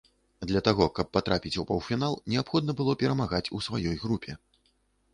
Для 0.51 0.61
таго, 0.67 0.87
каб 0.99 1.11
патрапіць 1.17 1.53
у 1.63 1.67
паўфінал 1.73 2.17
неабходна 2.35 2.79
было 2.83 2.99
перамагаць 3.05 3.47
у 3.59 3.65
сваёй 3.71 3.95
групе. 4.07 4.31